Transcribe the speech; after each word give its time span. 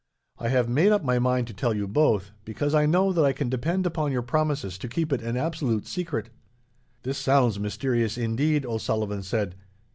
I 0.39 0.49
have 0.49 0.67
made 0.67 0.91
up 0.91 1.03
my 1.03 1.19
mind 1.19 1.45
to 1.45 1.53
tell 1.53 1.75
you 1.75 1.87
both, 1.87 2.31
because 2.43 2.73
I 2.73 2.87
know 2.87 3.13
that 3.13 3.23
I 3.23 3.33
can 3.33 3.49
depend 3.49 3.85
upon 3.85 4.11
your 4.11 4.23
promises 4.23 4.79
to 4.79 4.87
keep 4.87 5.13
it 5.13 5.21
an 5.21 5.37
absolute 5.37 5.85
secret." 5.85 6.31
"This 7.03 7.19
sounds 7.19 7.59
mysterious 7.59 8.17
indeed," 8.17 8.65
O'Sullivan 8.65 9.21
said. 9.21 9.53